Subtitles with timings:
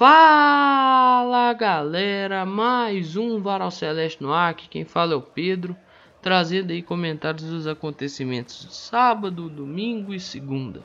[0.00, 5.76] Fala galera, mais um Varal Celeste no ar, aqui quem fala é o Pedro,
[6.22, 10.80] trazendo aí comentários dos acontecimentos de sábado, domingo e segunda.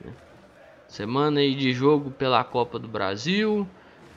[0.00, 0.12] Né?
[0.86, 3.66] Semana aí de jogo pela Copa do Brasil,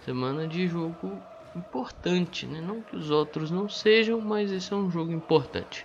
[0.06, 1.20] semana de jogo
[1.56, 2.62] importante, né?
[2.62, 5.84] Não que os outros não sejam, mas esse é um jogo importante.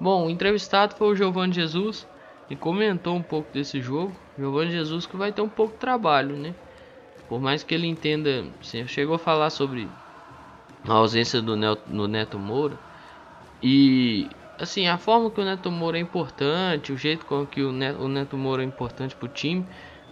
[0.00, 2.04] Bom, o entrevistado foi o Giovanni Jesus
[2.50, 4.12] e comentou um pouco desse jogo.
[4.36, 6.52] Giovanni Jesus que vai ter um pouco de trabalho, né?
[7.30, 9.86] Por mais que ele entenda, assim, chegou a falar sobre
[10.84, 12.76] a ausência do Neto, Neto Moura
[13.62, 17.70] e assim a forma que o Neto Moura é importante, o jeito com que o
[17.70, 19.64] Neto, o Neto Moura é importante para o time,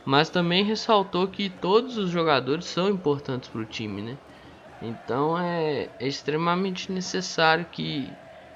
[0.05, 4.17] mas também ressaltou que todos os jogadores são importantes para o time, né?
[4.81, 8.13] Então é, é, extremamente necessário que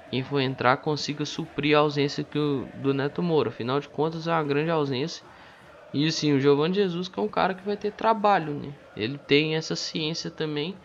[0.09, 3.49] quem for entrar consiga suprir a ausência que o, do Neto Moura.
[3.49, 5.25] Afinal de contas é uma grande ausência
[5.93, 8.75] e sim, o Giovanni Jesus que é um cara que vai ter trabalho, né?
[8.97, 10.77] Ele tem essa ciência também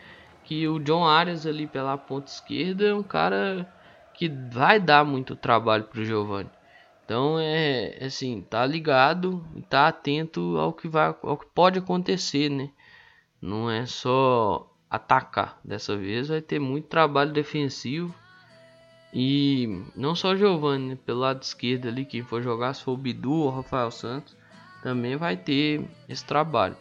[0.43, 3.67] que o John Arias ali pela ponta esquerda é um cara
[4.13, 6.49] que vai dar muito trabalho pro Giovanni.
[7.03, 12.69] Então é assim, tá ligado tá atento ao que vai ao que pode acontecer, né?
[13.41, 15.59] Não é só atacar.
[15.63, 18.13] Dessa vez vai ter muito trabalho defensivo.
[19.13, 20.97] E não só Giovanni, né?
[21.05, 24.36] pelo lado esquerdo ali, quem for jogar, se for o Bidu ou o Rafael Santos,
[24.81, 26.75] também vai ter esse trabalho.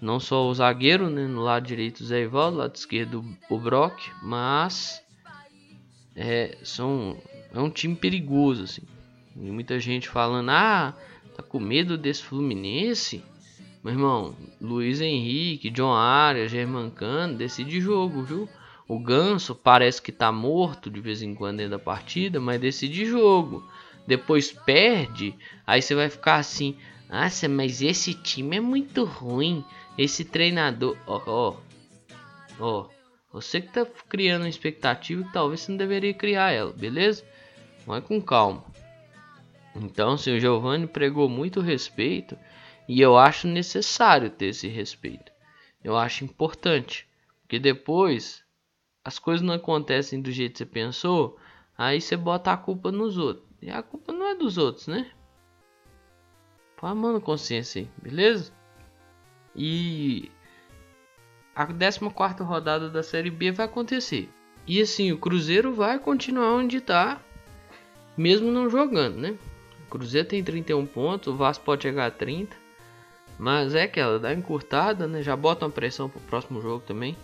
[0.00, 3.98] Não só o zagueiro, né, no lado direito o Zé Ivaldo, lado esquerdo o Brock,
[4.22, 5.02] mas
[6.14, 7.16] é, são,
[7.52, 8.82] é um time perigoso, assim.
[9.36, 10.94] E muita gente falando, ah,
[11.36, 13.24] tá com medo desse Fluminense?
[13.82, 18.48] Meu irmão, Luiz Henrique, John Arias, Germancano, decide jogo, viu?
[18.88, 23.04] O Ganso parece que tá morto de vez em quando dentro da partida, mas decide
[23.04, 23.62] jogo.
[24.06, 25.34] Depois perde,
[25.66, 26.76] aí você vai ficar assim,
[27.08, 29.64] nossa, mas esse time é muito ruim.
[29.96, 30.96] Esse treinador.
[31.06, 31.56] Ó,
[32.60, 32.88] ó.
[33.32, 37.24] Você que tá criando uma expectativa que talvez você não deveria criar ela, beleza?
[37.86, 38.64] Vai com calma.
[39.74, 42.36] Então, se o Giovanni pregou muito respeito.
[42.86, 45.30] E eu acho necessário ter esse respeito.
[45.84, 47.06] Eu acho importante.
[47.42, 48.42] Porque depois
[49.04, 51.38] as coisas não acontecem do jeito que você pensou.
[51.76, 53.46] Aí você bota a culpa nos outros.
[53.60, 55.10] E a culpa não é dos outros, né?
[56.78, 58.52] Põe a mão na consciência aí, beleza?
[59.54, 60.30] E
[61.54, 61.98] a 14
[62.44, 64.30] rodada da Série B vai acontecer.
[64.66, 67.20] E assim, o Cruzeiro vai continuar onde está,
[68.16, 69.36] mesmo não jogando, né?
[69.86, 72.56] O Cruzeiro tem 31 pontos, o Vasco pode chegar a 30.
[73.38, 75.22] Mas é que ela dá encurtada, né?
[75.22, 77.16] Já bota uma pressão pro próximo jogo também.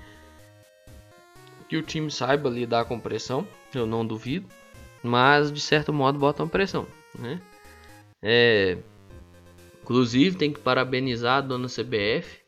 [1.68, 4.48] Que o time saiba lidar com pressão, eu não duvido.
[5.02, 6.86] Mas de certo modo bota uma pressão,
[7.18, 7.40] né?
[8.22, 8.78] É,
[9.84, 12.38] Inclusive, tem que parabenizar a dona CBF.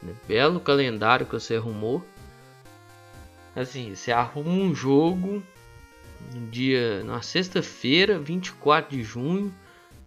[0.00, 0.14] Né?
[0.28, 2.04] Belo calendário que você arrumou.
[3.54, 5.42] Assim, você arruma um jogo
[6.32, 9.52] no dia na sexta-feira, 24 de junho,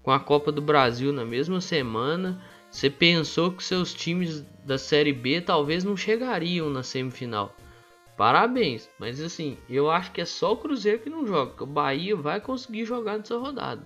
[0.01, 2.41] com a Copa do Brasil na mesma semana.
[2.71, 7.53] Você pensou que seus times da Série B talvez não chegariam na semifinal.
[8.15, 12.15] Parabéns, mas assim, eu acho que é só o Cruzeiro que não joga, o Bahia
[12.15, 13.85] vai conseguir jogar nessa rodada.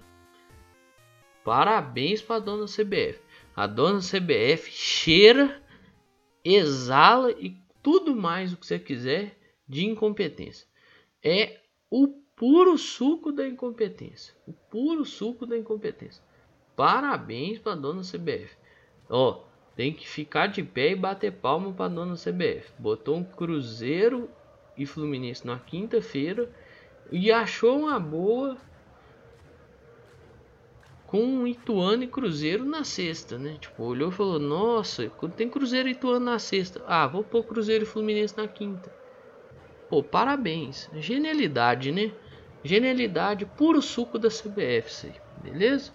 [1.43, 3.19] Parabéns para a dona CBF.
[3.55, 5.61] A dona CBF cheira,
[6.43, 10.67] exala e tudo mais o que você quiser de incompetência.
[11.23, 14.33] É o puro suco da incompetência.
[14.47, 16.23] O puro suco da incompetência.
[16.75, 18.55] Parabéns para a dona CBF.
[19.09, 19.43] Ó,
[19.75, 22.71] tem que ficar de pé e bater palma para a dona CBF.
[22.79, 24.29] Botou um Cruzeiro
[24.77, 26.49] e Fluminense na quinta-feira
[27.11, 28.57] e achou uma boa
[31.09, 33.57] com Ituano e Cruzeiro na sexta, né?
[33.59, 36.83] Tipo, olhou e falou: Nossa, tem Cruzeiro e Ituano na sexta.
[36.85, 38.91] Ah, vou pôr Cruzeiro e Fluminense na quinta.
[39.89, 40.87] Pô, parabéns.
[40.93, 42.11] Genialidade, né?
[42.63, 45.91] Genialidade, puro suco da CBF, beleza?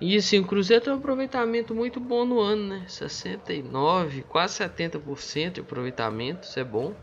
[0.00, 2.86] E assim, o Cruzeiro tem um aproveitamento muito bom no ano, né?
[2.88, 6.94] 69, quase 70% de aproveitamento, isso é bom.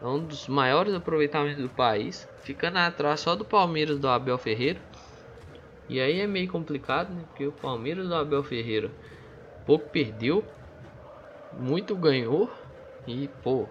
[0.00, 2.28] É um dos maiores aproveitamentos do país.
[2.40, 4.80] Ficando atrás só do Palmeiras do Abel Ferreira.
[5.88, 7.24] E aí é meio complicado, né?
[7.28, 8.90] Porque o Palmeiras do Abel Ferreira
[9.64, 10.44] pouco perdeu,
[11.52, 12.50] muito ganhou.
[13.06, 13.68] E pô,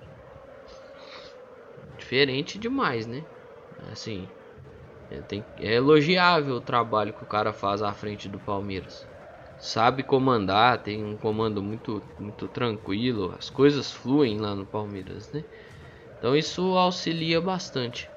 [1.97, 3.23] diferente demais, né?
[3.91, 4.27] Assim,
[5.09, 9.05] é, tem, é elogiável o trabalho que o cara faz à frente do Palmeiras.
[9.57, 15.43] Sabe comandar, tem um comando muito, muito tranquilo, as coisas fluem lá no Palmeiras, né?
[16.21, 18.07] Então isso auxilia bastante.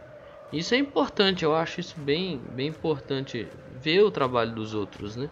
[0.53, 3.49] Isso é importante, eu acho isso bem, bem importante
[3.81, 5.31] ver o trabalho dos outros, né?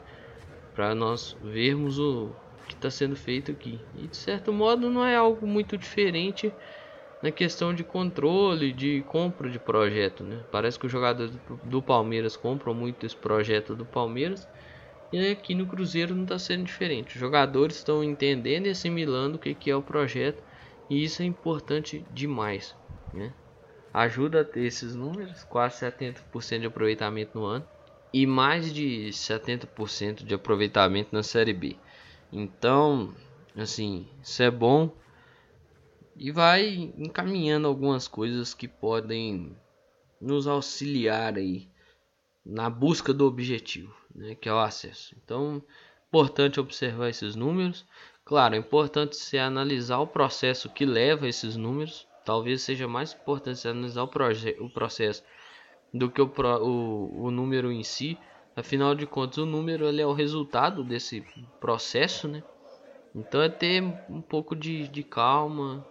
[0.74, 2.30] Para nós vermos o
[2.66, 3.78] que está sendo feito aqui.
[3.98, 6.50] E de certo modo não é algo muito diferente
[7.22, 10.24] na questão de controle, de compra de projeto.
[10.24, 10.40] Né?
[10.50, 11.30] Parece que os jogadores
[11.64, 14.48] do Palmeiras compram muito esse projeto do Palmeiras.
[15.12, 17.16] E aqui no Cruzeiro não está sendo diferente.
[17.16, 20.42] Os jogadores estão entendendo e assimilando o que, que é o projeto.
[20.92, 22.76] E isso é importante demais.
[23.14, 23.32] Né?
[23.94, 27.66] Ajuda a ter esses números, quase 70% de aproveitamento no ano.
[28.12, 31.78] E mais de 70% de aproveitamento na Série B.
[32.30, 33.14] Então,
[33.56, 34.94] assim, isso é bom
[36.14, 39.56] e vai encaminhando algumas coisas que podem
[40.20, 41.70] nos auxiliar aí
[42.44, 45.16] na busca do objetivo, né, que é o acesso.
[45.24, 45.64] Então,
[46.12, 47.86] importante observar esses números.
[48.32, 52.08] Claro, é importante se analisar o processo que leva a esses números.
[52.24, 54.06] Talvez seja mais importante se analisar o,
[54.64, 55.22] o processo
[55.92, 56.32] do que o,
[56.62, 58.22] o, o número em si.
[58.56, 61.20] Afinal de contas, o número ele é o resultado desse
[61.60, 62.42] processo, né?
[63.14, 65.86] Então é ter um pouco de, de calma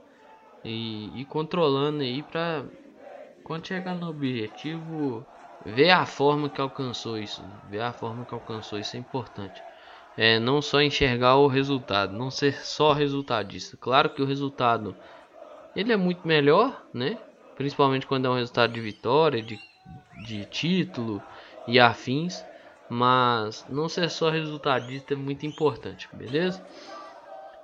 [0.64, 2.68] e ir controlando aí para
[3.44, 5.28] quando chegar no objetivo,
[5.66, 7.60] ver a forma que alcançou isso, né?
[7.64, 9.64] ver a forma que alcançou isso é importante.
[10.18, 13.78] É não só enxergar o resultado, não ser só resultadista.
[13.78, 14.96] Claro que o resultado
[15.76, 17.18] ele é muito melhor, né?
[17.56, 19.60] Principalmente quando é um resultado de vitória, de,
[20.26, 21.22] de título
[21.68, 22.44] e afins.
[22.90, 26.62] Mas não ser só resultadista é muito importante, beleza?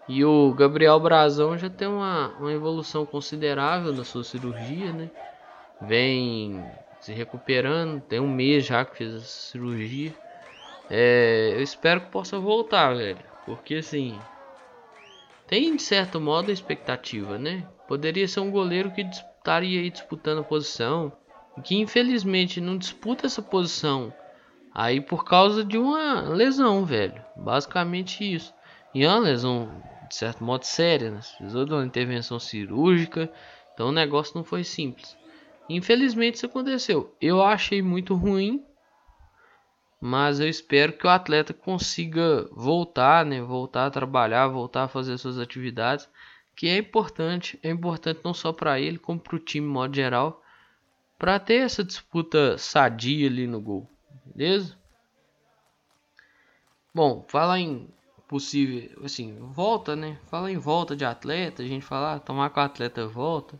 [0.07, 5.09] E o Gabriel Brazão já tem uma, uma evolução considerável na sua cirurgia, né?
[5.81, 6.63] Vem
[7.01, 10.13] se recuperando, tem um mês já que fez a cirurgia.
[10.89, 13.19] É, eu espero que possa voltar, velho.
[13.45, 14.19] Porque assim.
[15.47, 17.65] Tem de certo modo a expectativa, né?
[17.87, 21.11] Poderia ser um goleiro que estaria aí disputando a posição.
[21.63, 24.13] Que infelizmente não disputa essa posição
[24.77, 27.19] Aí por causa de uma lesão, velho.
[27.35, 28.53] Basicamente isso.
[28.93, 29.71] E é uma lesão,
[30.07, 31.17] de certo modo, séria, né?
[31.17, 33.27] Precisou de uma intervenção cirúrgica.
[33.73, 35.17] Então o negócio não foi simples.
[35.67, 37.11] Infelizmente isso aconteceu.
[37.19, 38.63] Eu achei muito ruim.
[39.99, 43.41] Mas eu espero que o atleta consiga voltar, né?
[43.41, 46.07] Voltar a trabalhar, voltar a fazer suas atividades.
[46.55, 47.59] Que é importante.
[47.63, 50.43] É importante não só para ele, como para o time, de modo geral.
[51.17, 53.89] Para ter essa disputa sadia ali no gol.
[54.25, 54.77] Beleza?
[56.93, 57.89] Bom, fala em
[58.27, 60.19] possível, assim, volta, né?
[60.29, 63.59] Fala em volta de atleta, a gente fala, ah, tomar com o atleta volta.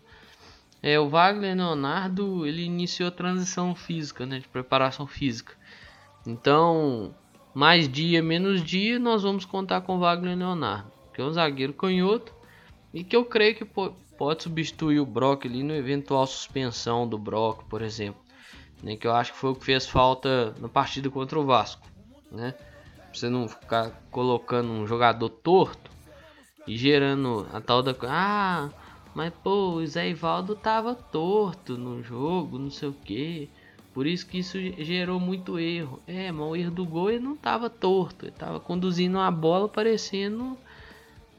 [0.81, 5.55] É, o Wagner Leonardo, ele iniciou a transição física, né, de preparação física.
[6.27, 7.15] Então,
[7.55, 11.73] mais dia, menos dia, nós vamos contar com o Wagner Leonardo, que é um zagueiro
[11.73, 12.31] canhoto
[12.93, 17.63] e que eu creio que pode substituir o Brock ali no eventual suspensão do Brock,
[17.63, 18.27] por exemplo
[18.81, 21.87] né, que eu acho que foi o que fez falta na partida contra o Vasco,
[22.31, 22.53] né?
[23.13, 25.89] Você não ficar colocando um jogador torto
[26.67, 28.69] e gerando a tal da ah,
[29.15, 33.49] mas pô, o Zé Ivaldo tava torto no jogo, não sei o que.
[33.97, 35.99] Por isso que isso gerou muito erro.
[36.05, 39.67] É, mas o erro do gol ele não tava torto, ele tava conduzindo a bola
[39.67, 40.55] parecendo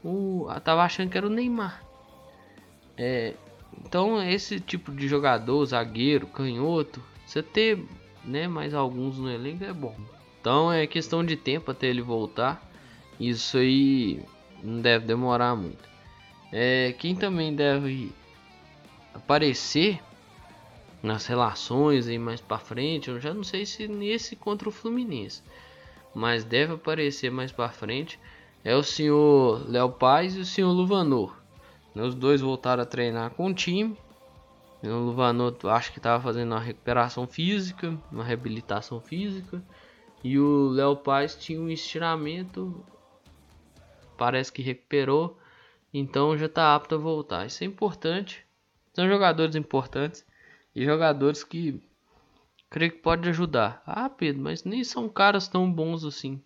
[0.03, 1.81] o, tava achando que era o Neymar.
[2.97, 3.33] É,
[3.81, 7.81] então esse tipo de jogador, zagueiro, canhoto, você ter
[8.25, 9.95] né, mais alguns no elenco é bom.
[10.41, 12.61] Então é questão de tempo até ele voltar.
[13.17, 14.21] Isso aí
[14.61, 15.87] não deve demorar muito.
[16.51, 18.11] É, quem também deve
[19.13, 20.01] aparecer
[21.01, 25.41] nas relações aí mais para frente, eu já não sei se nesse contra o Fluminense,
[26.13, 28.19] mas deve aparecer mais para frente
[28.63, 31.37] é o senhor Léo Paz e o senhor Luvanor.
[31.95, 33.97] Os dois voltaram a treinar com o time
[34.81, 39.61] o Luvanoto acho que estava fazendo uma recuperação física, uma reabilitação física.
[40.23, 42.85] E o Léo Paz tinha um estiramento,
[44.17, 45.37] parece que recuperou,
[45.93, 47.45] então já está apto a voltar.
[47.45, 48.45] Isso é importante.
[48.93, 50.25] São jogadores importantes
[50.79, 51.83] e jogadores que
[52.69, 53.83] creio que pode ajudar.
[53.85, 56.41] Ah, Pedro, mas nem são caras tão bons assim.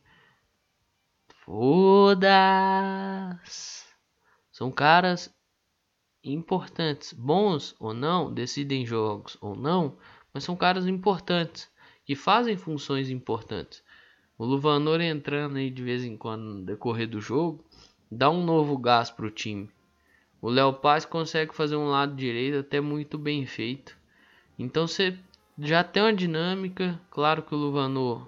[1.46, 2.34] Foda-se.
[4.52, 5.32] São caras
[6.24, 10.00] importantes, bons ou não, decidem jogos ou não,
[10.34, 11.70] mas são caras importantes
[12.04, 13.84] que fazem funções importantes.
[14.36, 17.64] O Luvanor entrando aí de vez em quando no decorrer do jogo
[18.10, 19.70] dá um novo gás para o time.
[20.42, 24.02] O Léo Paz consegue fazer um lado direito até muito bem feito.
[24.58, 25.18] Então você
[25.58, 27.00] já tem uma dinâmica.
[27.10, 28.28] Claro que o Luvanor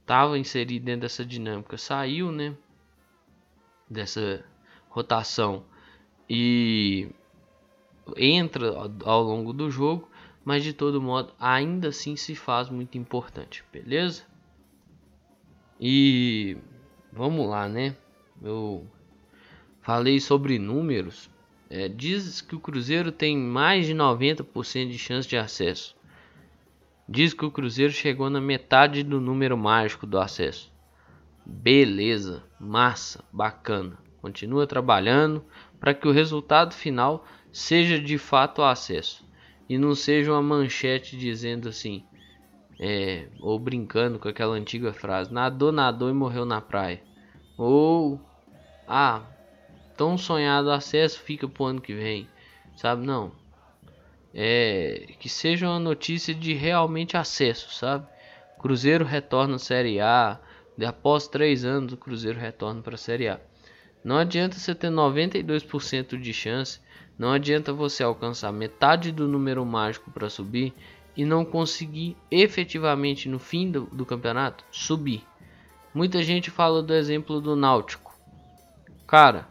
[0.00, 2.56] estava inserido dentro dessa dinâmica, saiu, né?
[3.88, 4.44] Dessa
[4.88, 5.64] rotação
[6.28, 7.08] e
[8.16, 8.72] entra
[9.04, 10.08] ao longo do jogo,
[10.44, 14.24] mas de todo modo ainda assim se faz muito importante, beleza?
[15.80, 16.56] E
[17.12, 17.96] vamos lá, né?
[18.42, 18.86] eu
[19.80, 21.30] falei sobre números,
[21.68, 25.96] é, diz que o Cruzeiro tem mais de 90% de chance de acesso.
[27.08, 30.72] Diz que o Cruzeiro chegou na metade do número mágico do acesso.
[31.44, 33.96] Beleza, massa, bacana.
[34.20, 35.44] Continua trabalhando
[35.78, 39.24] para que o resultado final seja de fato o acesso
[39.68, 42.04] e não seja uma manchete dizendo assim,
[42.78, 47.02] é, ou brincando com aquela antiga frase: nadou, nadou e morreu na praia.
[47.56, 48.20] Ou,
[48.86, 49.22] ah,
[49.96, 52.28] tão sonhado acesso fica pro ano que vem,
[52.76, 53.06] sabe?
[53.06, 53.32] Não.
[54.34, 58.06] É que seja uma notícia de realmente acesso, sabe?
[58.58, 60.38] Cruzeiro retorna à Série A.
[60.86, 63.40] Após três anos, o Cruzeiro retorna para a Série A.
[64.04, 66.80] Não adianta você ter 92% de chance.
[67.18, 70.74] Não adianta você alcançar metade do número mágico para subir
[71.16, 75.24] e não conseguir efetivamente no fim do, do campeonato subir.
[75.94, 78.14] Muita gente fala do exemplo do Náutico.
[79.06, 79.48] Cara,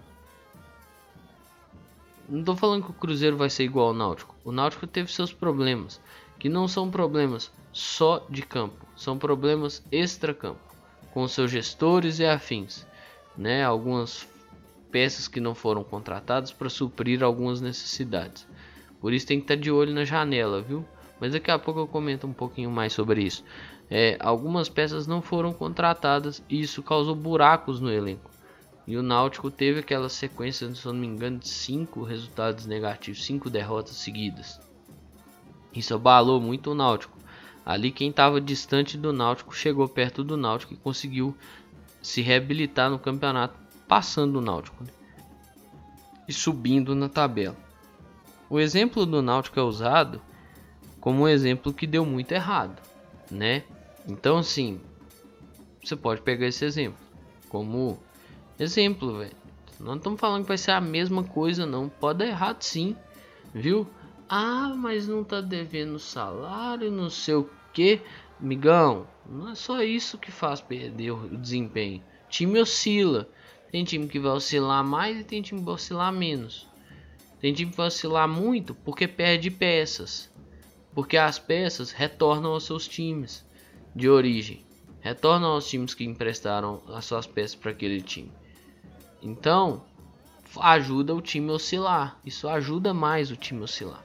[2.27, 4.35] não tô falando que o Cruzeiro vai ser igual ao Náutico.
[4.43, 6.01] O Náutico teve seus problemas,
[6.39, 10.59] que não são problemas só de campo, são problemas extra-campo,
[11.13, 12.85] com seus gestores e afins,
[13.37, 13.63] né?
[13.63, 14.27] Algumas
[14.91, 18.47] peças que não foram contratadas para suprir algumas necessidades.
[19.01, 20.85] Por isso tem que estar tá de olho na janela, viu?
[21.19, 23.43] Mas daqui a pouco eu comento um pouquinho mais sobre isso.
[23.89, 28.31] É, algumas peças não foram contratadas e isso causou buracos no elenco.
[28.87, 33.49] E o Náutico teve aquela sequência, se não me engano, de cinco resultados negativos, cinco
[33.49, 34.59] derrotas seguidas.
[35.73, 37.17] Isso abalou muito o Náutico.
[37.65, 41.35] Ali quem estava distante do Náutico chegou perto do Náutico e conseguiu
[41.99, 44.91] se reabilitar no campeonato, passando o Náutico né?
[46.27, 47.57] e subindo na tabela.
[48.47, 50.21] O exemplo do Náutico é usado
[50.99, 52.79] como um exemplo que deu muito errado,
[53.31, 53.63] né?
[54.07, 54.79] Então, assim,
[55.83, 56.99] você pode pegar esse exemplo
[57.49, 57.99] como
[58.59, 59.35] Exemplo, velho.
[59.79, 61.89] Não estamos falando que vai ser a mesma coisa, não.
[61.89, 62.95] Pode dar errado sim,
[63.53, 63.85] viu?
[64.29, 68.01] Ah, mas não tá devendo salário, não sei o que.
[68.39, 72.01] Migão, não é só isso que faz perder o desempenho.
[72.29, 73.29] Time oscila.
[73.71, 76.67] Tem time que vai oscilar mais e tem time que vai oscilar menos.
[77.41, 80.31] Tem time que vai oscilar muito porque perde peças.
[80.93, 83.45] Porque as peças retornam aos seus times
[83.93, 84.65] de origem.
[85.01, 88.31] Retornam aos times que emprestaram as suas peças para aquele time.
[89.21, 89.83] Então,
[90.59, 92.19] ajuda o time a oscilar.
[92.25, 94.03] Isso ajuda mais o time a oscilar.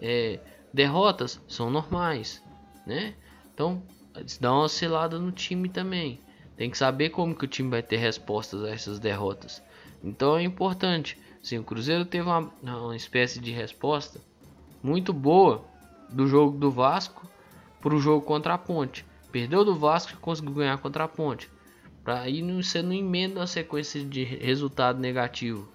[0.00, 0.40] É,
[0.72, 2.42] derrotas são normais,
[2.86, 3.14] né?
[3.52, 3.82] Então,
[4.40, 6.20] dá uma oscilada no time também.
[6.56, 9.62] Tem que saber como que o time vai ter respostas a essas derrotas.
[10.02, 11.18] Então é importante.
[11.42, 14.20] Sim, o Cruzeiro teve uma, uma espécie de resposta
[14.82, 15.64] muito boa
[16.08, 17.28] do jogo do Vasco
[17.80, 19.04] para o jogo contra a Ponte.
[19.30, 21.50] Perdeu do Vasco e conseguiu ganhar contra a Ponte.
[22.08, 25.70] Para aí você não emenda uma sequência de resultado negativo.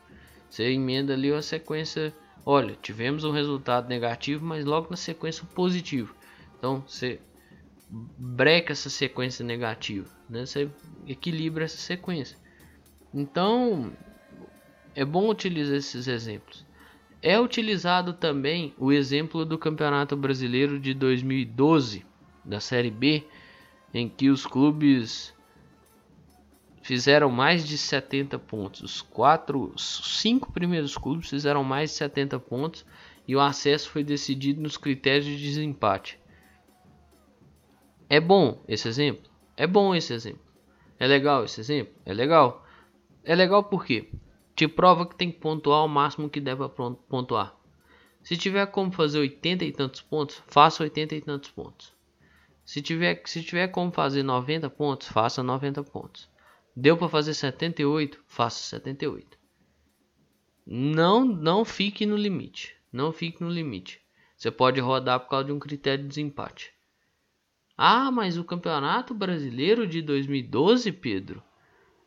[0.49, 2.11] Você emenda ali uma sequência.
[2.43, 6.15] Olha, tivemos um resultado negativo, mas logo na sequência positivo.
[6.57, 7.19] Então você
[7.87, 10.43] breca essa sequência negativa, né?
[10.43, 10.71] Você
[11.05, 12.35] equilibra essa sequência.
[13.13, 13.93] Então
[14.95, 16.65] é bom utilizar esses exemplos.
[17.21, 22.03] É utilizado também o exemplo do Campeonato Brasileiro de 2012
[22.43, 23.23] da Série B,
[23.93, 25.31] em que os clubes
[26.83, 28.81] fizeram mais de 70 pontos.
[28.81, 32.85] Os quatro, os cinco primeiros clubes fizeram mais de 70 pontos
[33.27, 36.19] e o acesso foi decidido nos critérios de desempate.
[38.09, 39.31] É bom esse exemplo?
[39.55, 40.43] É bom esse exemplo.
[40.99, 41.93] É legal esse exemplo?
[42.05, 42.65] É legal.
[43.23, 44.09] É legal porque
[44.53, 46.67] te prova que tem que pontuar o máximo que deve
[47.07, 47.55] pontuar.
[48.21, 51.93] Se tiver como fazer 80 e tantos pontos, faça 80 e tantos pontos.
[52.65, 56.32] Se tiver, se tiver como fazer 90 pontos, faça 90 pontos.
[56.75, 58.23] Deu para fazer 78?
[58.25, 59.37] Faça 78.
[60.65, 62.75] Não, não fique no limite.
[62.91, 64.01] Não fique no limite.
[64.35, 66.73] Você pode rodar por causa de um critério de desempate.
[67.77, 71.43] Ah, mas o Campeonato Brasileiro de 2012, Pedro,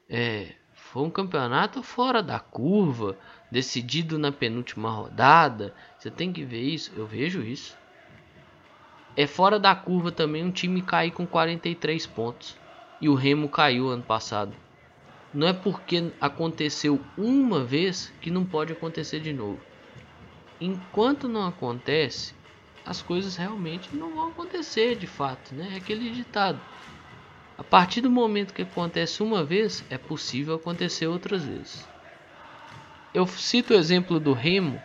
[0.09, 3.17] é, foi um campeonato fora da curva,
[3.51, 5.75] decidido na penúltima rodada.
[5.97, 6.93] Você tem que ver isso.
[6.97, 7.77] Eu vejo isso.
[9.17, 12.57] É fora da curva também um time cair com 43 pontos
[13.01, 14.55] e o Remo caiu ano passado.
[15.33, 19.61] Não é porque aconteceu uma vez que não pode acontecer de novo.
[20.61, 22.35] Enquanto não acontece,
[22.85, 25.71] as coisas realmente não vão acontecer de fato, né?
[25.75, 26.61] É aquele ditado.
[27.59, 31.87] A partir do momento que acontece uma vez, é possível acontecer outras vezes.
[33.13, 34.81] Eu cito o exemplo do Remo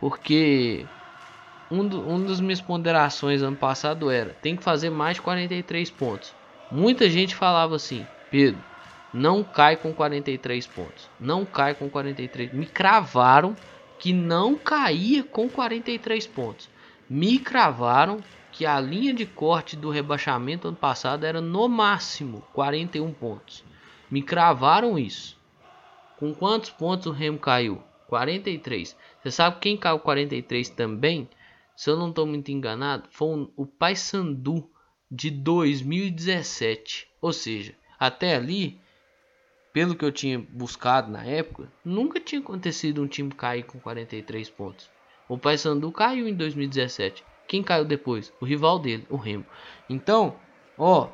[0.00, 0.84] porque
[1.70, 5.90] um, do, um das minhas ponderações ano passado era tem que fazer mais de 43
[5.90, 6.34] pontos.
[6.74, 8.60] Muita gente falava assim, Pedro,
[9.12, 11.08] não cai com 43 pontos.
[11.20, 12.52] Não cai com 43.
[12.52, 13.56] Me cravaram
[13.96, 16.68] que não caía com 43 pontos.
[17.08, 18.18] Me cravaram
[18.50, 23.64] que a linha de corte do rebaixamento ano passado era no máximo 41 pontos.
[24.10, 25.38] Me cravaram isso.
[26.18, 27.80] Com quantos pontos o Remo caiu?
[28.08, 28.96] 43.
[29.22, 31.28] Você sabe quem caiu 43 também?
[31.76, 34.73] Se eu não estou muito enganado, foi o Paysandu
[35.14, 37.08] de 2017.
[37.20, 38.80] Ou seja, até ali
[39.74, 44.48] pelo que eu tinha buscado na época, nunca tinha acontecido um time cair com 43
[44.50, 44.88] pontos.
[45.28, 47.24] O Paysandu caiu em 2017.
[47.48, 48.32] Quem caiu depois?
[48.40, 49.44] O rival dele, o Remo.
[49.90, 50.36] Então,
[50.78, 51.08] ó,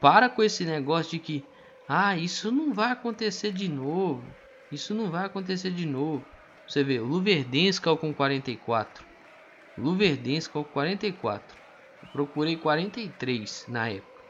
[0.00, 1.44] para com esse negócio de que
[1.88, 4.22] ah, isso não vai acontecer de novo.
[4.70, 6.24] Isso não vai acontecer de novo.
[6.68, 9.04] Você vê, o Luverdense caiu com 44.
[9.76, 11.65] O Luverdense caiu com 44.
[12.16, 14.22] Procurei 43 na época.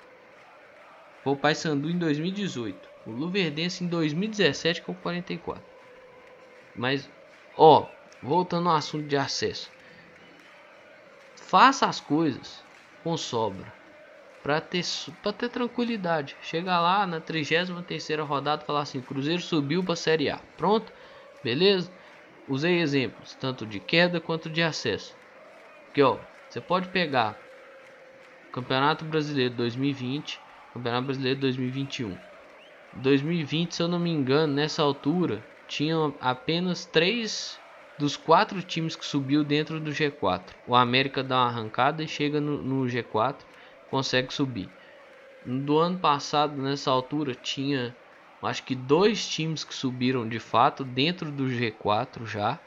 [1.22, 2.76] Foi o Paysandu em 2018.
[3.06, 5.62] O Luverdense em 2017 com 44.
[6.74, 7.08] Mas,
[7.56, 7.86] ó,
[8.20, 9.70] voltando ao assunto de acesso.
[11.36, 12.60] Faça as coisas
[13.04, 13.72] com sobra.
[14.42, 14.84] Para ter,
[15.22, 16.34] pra ter tranquilidade.
[16.42, 20.40] Chega lá na 33 rodada e falar assim: Cruzeiro subiu para a Série A.
[20.56, 20.92] Pronto?
[21.40, 21.88] Beleza?
[22.48, 25.14] Usei exemplos, tanto de queda quanto de acesso.
[25.84, 26.18] Porque, ó,
[26.50, 27.45] você pode pegar
[28.56, 30.40] Campeonato Brasileiro 2020
[30.72, 32.16] Campeonato Brasileiro 2021.
[32.94, 37.58] 2020, se eu não me engano, nessa altura, tinham apenas três
[37.98, 40.40] dos quatro times que subiu dentro do G4.
[40.66, 43.36] O América dá uma arrancada e chega no, no G4,
[43.90, 44.70] consegue subir.
[45.44, 47.94] Do ano passado, nessa altura, tinha
[48.42, 52.58] acho que dois times que subiram de fato dentro do G4 já.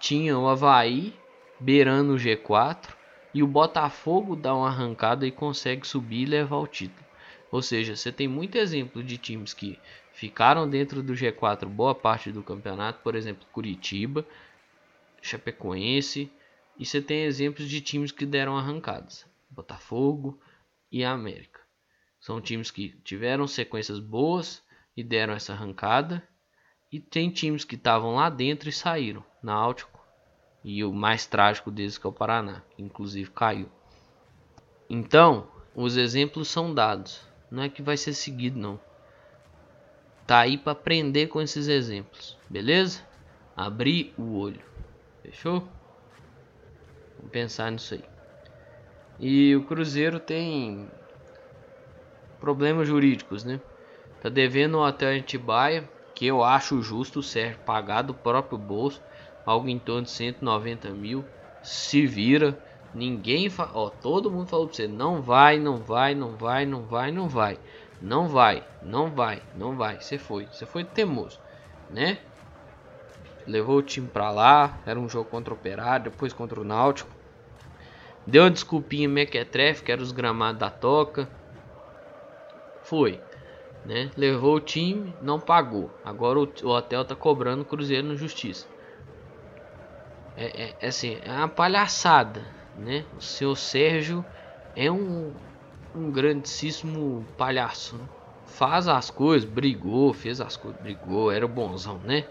[0.00, 1.14] Tinha o Havaí
[1.60, 2.97] beirando o G4
[3.34, 7.06] e o Botafogo dá uma arrancada e consegue subir e levar o título.
[7.50, 9.78] Ou seja, você tem muito exemplo de times que
[10.12, 14.26] ficaram dentro do G4 boa parte do campeonato, por exemplo, Curitiba,
[15.22, 16.30] Chapecoense,
[16.78, 20.38] e você tem exemplos de times que deram arrancadas, Botafogo
[20.92, 21.60] e América.
[22.20, 24.62] São times que tiveram sequências boas
[24.96, 26.26] e deram essa arrancada,
[26.90, 29.97] e tem times que estavam lá dentro e saíram, Náutico
[30.62, 33.68] e o mais trágico deles que é o Paraná, que inclusive caiu.
[34.90, 37.20] Então, os exemplos são dados.
[37.50, 38.80] Não é que vai ser seguido não.
[40.26, 43.00] Tá aí para aprender com esses exemplos, beleza?
[43.56, 44.60] Abrir o olho.
[45.22, 45.66] Fechou?
[47.16, 48.04] Vamos pensar nisso aí.
[49.18, 50.88] E o Cruzeiro tem
[52.38, 53.60] problemas jurídicos, né?
[54.20, 59.02] Tá devendo o hotel Antibaia, que eu acho justo ser pagar do próprio bolso,
[59.50, 61.24] algo em torno de 190 mil.
[61.62, 62.58] Se vira
[62.94, 63.70] Ninguém, fa...
[63.74, 67.28] ó, todo mundo falou pra você, não vai, não vai, não vai, não vai, não
[67.28, 67.58] vai.
[68.00, 70.00] Não vai, não vai, não vai.
[70.00, 71.38] Você foi, você foi teimoso,
[71.90, 72.18] né?
[73.46, 77.10] Levou o time pra lá, era um jogo contra o Operário, depois contra o Náutico.
[78.26, 81.28] Deu uma desculpinha mequetrefe, que era os gramados da toca.
[82.82, 83.20] Foi,
[83.84, 84.10] né?
[84.16, 85.90] Levou o time, não pagou.
[86.04, 88.66] Agora o, o hotel tá cobrando o Cruzeiro no Justiça.
[90.38, 92.46] É, é, é assim, é uma palhaçada,
[92.76, 93.04] né?
[93.16, 94.24] O seu Sérgio
[94.76, 95.34] é um,
[95.94, 98.04] um grandíssimo palhaço, né?
[98.46, 102.24] faz as coisas, brigou, fez as coisas, brigou, era bonzão, né?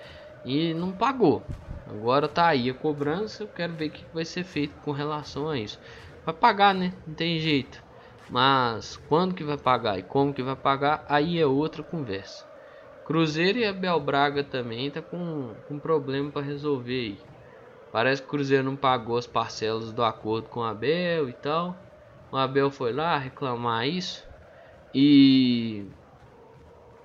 [0.44, 1.44] E não pagou.
[1.86, 5.50] Agora tá aí a cobrança, eu quero ver o que vai ser feito com relação
[5.50, 5.78] a isso.
[6.26, 6.94] Vai pagar, né?
[7.06, 7.82] Não tem jeito.
[8.30, 12.46] Mas quando que vai pagar e como que vai pagar, aí é outra conversa.
[13.06, 17.37] Cruzeiro e Abel Braga também tá com, com problema para resolver aí.
[17.92, 21.76] Parece que o Cruzeiro não pagou as parcelas do acordo com o Abel e tal.
[22.32, 24.28] O Abel foi lá reclamar isso.
[24.94, 25.86] E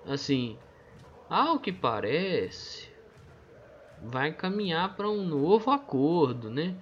[0.06, 0.58] assim,
[1.28, 2.90] ao que parece,
[4.02, 6.76] vai encaminhar para um novo acordo, né?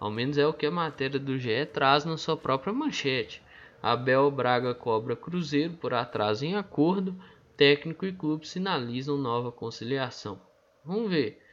[0.00, 3.42] Ao menos é o que a matéria do GE traz na sua própria manchete.
[3.82, 7.14] Abel Braga cobra Cruzeiro por atraso em acordo.
[7.56, 10.40] Técnico e clube sinalizam nova conciliação.
[10.84, 11.47] Vamos ver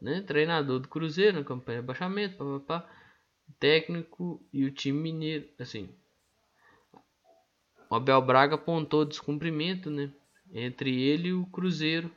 [0.00, 0.22] né?
[0.22, 2.88] Treinador do Cruzeiro na campanha de rebaixamento, papapá,
[3.58, 5.90] técnico e o time mineiro, assim.
[7.88, 10.12] O Abel Braga apontou descumprimento, né?
[10.52, 12.10] Entre ele e o Cruzeiro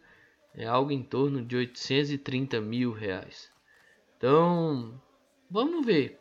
[0.54, 3.52] é algo em torno de 830 mil reais.
[4.17, 5.02] Então,
[5.50, 6.19] vamos ver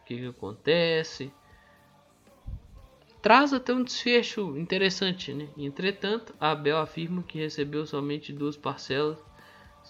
[0.00, 1.32] o que, que acontece.
[3.22, 5.48] Traz até um desfecho interessante, né?
[5.56, 9.18] Entretanto, Abel afirma que recebeu somente duas parcelas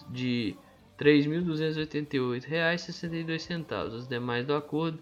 [0.09, 0.55] de
[0.97, 3.95] R$ 3.288,62.
[3.95, 4.99] As demais do acordo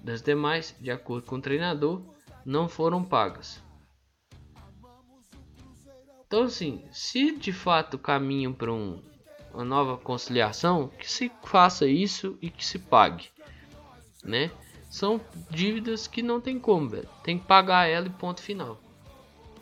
[0.00, 2.00] das demais, de acordo com o treinador,
[2.44, 3.62] não foram pagas.
[6.26, 9.02] Então, assim, se de fato caminham para um,
[9.52, 13.28] uma nova conciliação, que se faça isso e que se pague,
[14.22, 14.50] né?
[14.90, 17.08] São dívidas que não tem como, velho.
[17.22, 18.80] Tem que pagar ela e ponto final.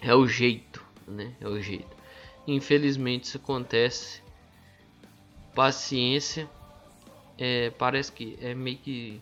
[0.00, 1.34] É o jeito, né?
[1.40, 1.95] É o jeito.
[2.46, 4.22] Infelizmente isso acontece.
[5.54, 6.48] Paciência.
[7.38, 9.20] É, parece que é meio que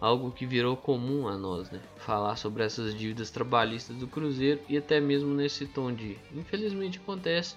[0.00, 1.80] algo que virou comum a nós, né?
[1.98, 7.56] Falar sobre essas dívidas trabalhistas do Cruzeiro e até mesmo nesse tom de infelizmente acontece.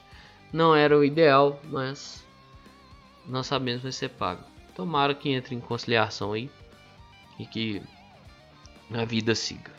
[0.51, 2.23] Não era o ideal, mas
[3.25, 4.43] nós sabemos que vai ser pago.
[4.75, 6.49] Tomara que entre em conciliação aí
[7.39, 7.81] e que
[8.93, 9.71] a vida siga.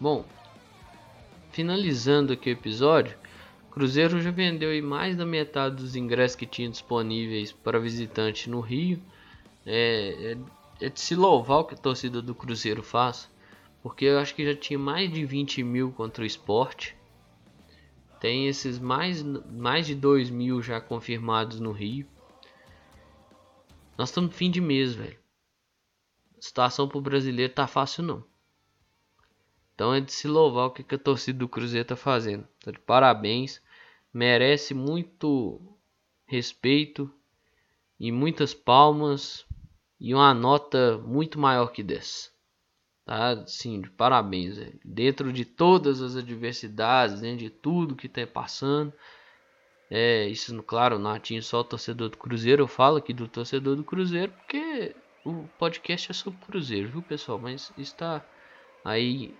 [0.00, 0.24] Bom,
[1.52, 3.16] finalizando aqui o episódio,
[3.74, 9.02] Cruzeiro já vendeu mais da metade dos ingressos que tinha disponíveis para visitante no Rio.
[9.66, 10.36] É,
[10.80, 13.28] é, é de se louvar o que a torcida do Cruzeiro faz,
[13.82, 16.96] porque eu acho que já tinha mais de 20 mil contra o esporte.
[18.20, 22.06] Tem esses mais, mais de 2 mil já confirmados no Rio.
[23.98, 25.24] Nós estamos no fim de mês, velho
[26.44, 28.24] situação pro brasileiro tá fácil não.
[29.74, 32.46] Então é de se louvar o que, que a torcida do Cruzeiro tá fazendo.
[32.64, 33.60] Tá de parabéns.
[34.12, 35.60] Merece muito
[36.26, 37.12] respeito
[37.98, 39.44] e muitas palmas
[40.00, 42.30] e uma nota muito maior que dessa.
[43.04, 43.44] Tá?
[43.46, 44.56] Sim, de parabéns.
[44.56, 44.80] Véio.
[44.84, 48.92] Dentro de todas as adversidades, dentro de tudo que tá passando.
[49.90, 52.62] É, isso, claro, não atinge só o torcedor do Cruzeiro.
[52.62, 57.38] Eu falo aqui do torcedor do Cruzeiro porque o podcast é sobre Cruzeiro, viu pessoal?
[57.38, 58.24] Mas está
[58.84, 59.34] aí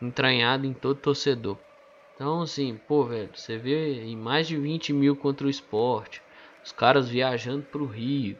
[0.00, 1.58] entranhado em todo torcedor.
[2.14, 6.22] Então, assim, pô, velho, você vê em mais de 20 mil contra o esporte,
[6.64, 8.38] os caras viajando pro Rio,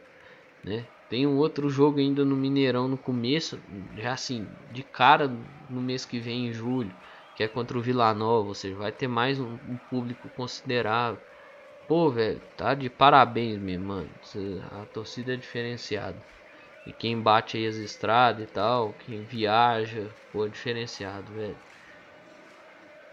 [0.63, 0.87] né?
[1.09, 3.61] Tem um outro jogo ainda no Mineirão no começo,
[3.95, 5.27] já assim, de cara
[5.67, 6.95] no mês que vem, em julho,
[7.35, 11.21] que é contra o Vila Nova, ou seja, vai ter mais um, um público considerável.
[11.87, 14.11] Pô, velho, tá de parabéns mesmo, mano.
[14.71, 16.23] A torcida é diferenciada.
[16.89, 21.59] E quem bate aí as estradas e tal, quem viaja, pô, é diferenciado, velho.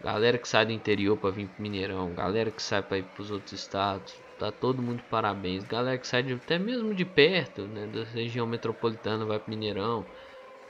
[0.01, 3.29] Galera que sai do interior para vir pro Mineirão, galera que sai para ir pros
[3.29, 5.63] outros estados, tá todo mundo parabéns.
[5.63, 10.09] Galera que sai de, até mesmo de perto, né, da região metropolitana vai pro Mineirão.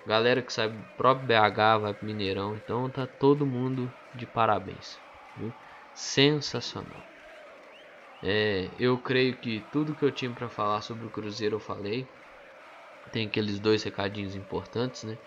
[0.06, 5.00] Galera que sai do próprio BH vai pro Mineirão, então tá todo mundo de parabéns.
[5.34, 5.54] Viu?
[5.94, 7.08] Sensacional.
[8.22, 12.17] É, eu creio que tudo que eu tinha para falar sobre o Cruzeiro eu falei.
[13.12, 15.18] Tem aqueles dois recadinhos importantes, né?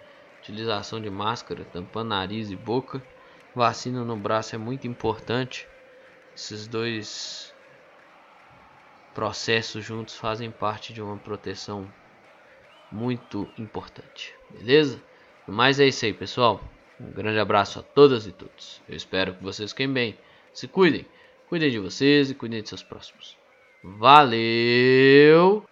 [0.40, 3.02] Utilização de máscara, tampando nariz e boca.
[3.54, 5.68] Vacina no braço é muito importante.
[6.34, 7.54] Esses dois
[9.14, 11.90] processos juntos fazem parte de uma proteção
[12.90, 14.34] muito importante.
[14.50, 15.02] Beleza?
[15.46, 16.60] Mas é isso aí, pessoal.
[17.00, 18.80] Um grande abraço a todas e todos.
[18.88, 20.18] Eu espero que vocês fiquem bem.
[20.52, 21.06] Se cuidem.
[21.48, 23.36] Cuidem de vocês e cuidem de seus próximos.
[23.82, 25.69] Valeu!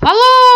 [0.00, 0.47] Falou!